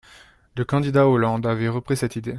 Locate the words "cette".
1.95-2.15